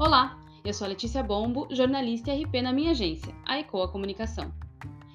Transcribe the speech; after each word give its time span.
Olá, 0.00 0.40
eu 0.64 0.72
sou 0.72 0.86
a 0.86 0.88
Letícia 0.88 1.22
Bombo, 1.22 1.68
jornalista 1.70 2.32
e 2.32 2.42
RP 2.42 2.62
na 2.62 2.72
minha 2.72 2.92
agência, 2.92 3.34
a 3.44 3.58
Ecoa 3.58 3.86
Comunicação. 3.86 4.50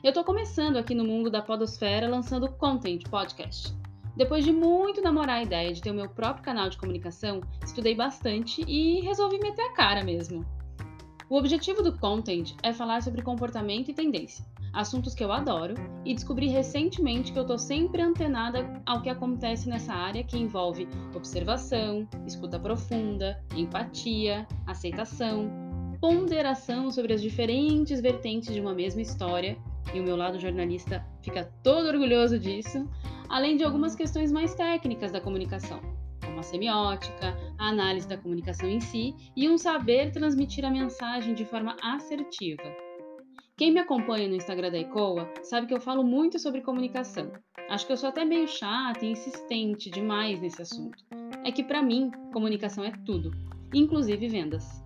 Eu 0.03 0.09
estou 0.09 0.23
começando 0.23 0.77
aqui 0.77 0.93
no 0.93 1.03
mundo 1.03 1.31
da 1.31 1.41
podosfera 1.41 2.07
lançando 2.07 2.51
Content 2.51 3.01
Podcast. 3.09 3.73
Depois 4.15 4.45
de 4.45 4.51
muito 4.51 5.01
namorar 5.01 5.37
a 5.37 5.41
ideia 5.41 5.73
de 5.73 5.81
ter 5.81 5.89
o 5.89 5.95
meu 5.95 6.07
próprio 6.07 6.45
canal 6.45 6.69
de 6.69 6.77
comunicação, 6.77 7.41
estudei 7.65 7.95
bastante 7.95 8.63
e 8.67 9.01
resolvi 9.01 9.39
meter 9.39 9.63
a 9.63 9.73
cara 9.73 10.03
mesmo. 10.03 10.45
O 11.31 11.35
objetivo 11.35 11.81
do 11.81 11.97
Content 11.97 12.53
é 12.61 12.71
falar 12.71 13.01
sobre 13.01 13.23
comportamento 13.23 13.89
e 13.89 13.93
tendência, 13.95 14.45
assuntos 14.75 15.15
que 15.15 15.23
eu 15.23 15.31
adoro, 15.31 15.73
e 16.03 16.13
descobri 16.13 16.47
recentemente 16.47 17.31
que 17.31 17.39
eu 17.39 17.43
estou 17.43 17.57
sempre 17.57 18.01
antenada 18.01 18.81
ao 18.85 19.01
que 19.01 19.09
acontece 19.09 19.69
nessa 19.69 19.93
área 19.93 20.23
que 20.23 20.37
envolve 20.37 20.87
observação, 21.15 22.07
escuta 22.27 22.59
profunda, 22.59 23.41
empatia, 23.55 24.45
aceitação, 24.67 25.49
ponderação 25.99 26.91
sobre 26.91 27.13
as 27.13 27.21
diferentes 27.21 28.01
vertentes 28.01 28.53
de 28.53 28.59
uma 28.59 28.73
mesma 28.73 29.01
história, 29.01 29.57
e 29.93 29.99
o 29.99 30.03
meu 30.03 30.17
lado 30.17 30.39
jornalista 30.39 31.05
fica 31.21 31.49
todo 31.63 31.87
orgulhoso 31.87 32.37
disso, 32.37 32.87
além 33.29 33.55
de 33.55 33.63
algumas 33.63 33.95
questões 33.95 34.31
mais 34.31 34.53
técnicas 34.53 35.11
da 35.11 35.21
comunicação, 35.21 35.79
como 36.23 36.39
a 36.39 36.43
semiótica, 36.43 37.35
a 37.57 37.69
análise 37.69 38.07
da 38.07 38.17
comunicação 38.17 38.69
em 38.69 38.81
si 38.81 39.15
e 39.35 39.47
um 39.47 39.57
saber 39.57 40.11
transmitir 40.11 40.65
a 40.65 40.69
mensagem 40.69 41.33
de 41.33 41.45
forma 41.45 41.77
assertiva. 41.81 42.84
Quem 43.57 43.71
me 43.71 43.79
acompanha 43.79 44.27
no 44.27 44.35
Instagram 44.35 44.69
da 44.69 44.79
ECOA 44.79 45.31
sabe 45.41 45.65
que 45.65 45.73
eu 45.73 45.79
falo 45.79 46.03
muito 46.03 46.37
sobre 46.37 46.59
comunicação. 46.59 47.31
Acho 47.69 47.87
que 47.87 47.93
eu 47.93 47.97
sou 47.97 48.09
até 48.09 48.25
meio 48.25 48.49
chata 48.49 49.05
e 49.05 49.11
insistente 49.11 49.89
demais 49.89 50.41
nesse 50.41 50.61
assunto. 50.61 51.01
É 51.45 51.53
que 51.53 51.63
para 51.63 51.81
mim, 51.81 52.11
comunicação 52.33 52.83
é 52.83 52.91
tudo, 53.05 53.31
inclusive 53.73 54.27
vendas. 54.27 54.83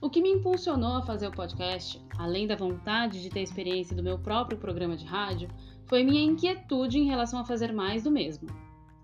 O 0.00 0.08
que 0.08 0.22
me 0.22 0.30
impulsionou 0.30 0.98
a 0.98 1.02
fazer 1.02 1.26
o 1.26 1.32
podcast, 1.32 2.00
além 2.16 2.46
da 2.46 2.54
vontade 2.54 3.20
de 3.20 3.30
ter 3.30 3.42
experiência 3.42 3.96
do 3.96 4.02
meu 4.02 4.16
próprio 4.16 4.58
programa 4.58 4.96
de 4.96 5.04
rádio, 5.04 5.48
foi 5.86 6.04
minha 6.04 6.22
inquietude 6.22 7.00
em 7.00 7.08
relação 7.08 7.40
a 7.40 7.44
fazer 7.44 7.72
mais 7.72 8.04
do 8.04 8.12
mesmo. 8.12 8.46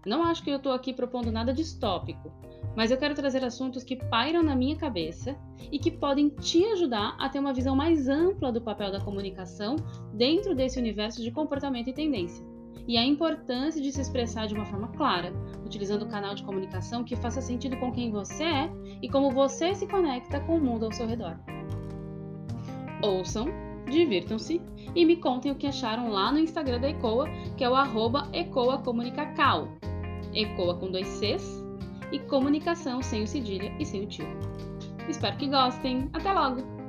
Não 0.07 0.23
acho 0.23 0.43
que 0.43 0.51
eu 0.51 0.57
estou 0.57 0.73
aqui 0.73 0.93
propondo 0.93 1.33
nada 1.33 1.53
distópico, 1.53 2.31
mas 2.77 2.91
eu 2.91 2.99
quero 2.99 3.15
trazer 3.15 3.45
assuntos 3.45 3.83
que 3.83 3.97
pairam 3.97 4.43
na 4.43 4.55
minha 4.55 4.77
cabeça 4.77 5.37
e 5.73 5.79
que 5.79 5.91
podem 5.91 6.29
te 6.29 6.65
ajudar 6.73 7.17
a 7.19 7.29
ter 7.29 7.39
uma 7.39 7.55
visão 7.55 7.75
mais 7.75 8.09
ampla 8.09 8.53
do 8.53 8.61
papel 8.61 8.93
da 8.93 9.01
comunicação 9.01 9.77
dentro 10.13 10.55
desse 10.55 10.79
universo 10.79 11.23
de 11.23 11.31
comportamento 11.31 11.89
e 11.89 11.95
tendência. 11.95 12.45
E 12.87 12.99
a 12.99 13.05
importância 13.05 13.81
de 13.81 13.91
se 13.91 14.01
expressar 14.01 14.47
de 14.47 14.55
uma 14.55 14.67
forma 14.67 14.89
clara, 14.89 15.33
utilizando 15.65 16.03
o 16.03 16.09
canal 16.09 16.35
de 16.35 16.43
comunicação 16.43 17.03
que 17.03 17.17
faça 17.17 17.41
sentido 17.41 17.79
com 17.79 17.91
quem 17.91 18.11
você 18.11 18.45
é 18.45 18.71
e 19.01 19.09
como 19.09 19.31
você 19.31 19.75
se 19.75 19.87
conecta 19.87 20.41
com 20.41 20.57
o 20.57 20.61
mundo 20.61 20.85
ao 20.85 20.93
seu 20.93 21.07
redor. 21.07 21.39
Ouçam, 23.03 23.47
divirtam-se 23.91 24.61
e 24.95 25.05
me 25.07 25.17
contem 25.17 25.51
o 25.51 25.55
que 25.55 25.67
acharam 25.67 26.11
lá 26.11 26.31
no 26.31 26.39
Instagram 26.39 26.81
da 26.81 26.91
Ecoa, 26.91 27.27
que 27.57 27.65
é 27.65 27.71
o 27.71 27.75
arroba 27.75 28.29
ecoacomunicacal. 28.33 29.69
Ecoa 30.35 30.77
com 30.77 30.91
dois 30.91 31.07
Cs 31.07 31.65
e 32.13 32.19
comunicação 32.21 33.03
sem 33.03 33.23
o 33.23 33.27
cedilha 33.27 33.75
e 33.79 33.85
sem 33.85 34.05
o 34.05 34.07
tio. 34.07 34.27
Espero 35.09 35.37
que 35.37 35.49
gostem. 35.49 36.09
Até 36.13 36.33
logo! 36.33 36.84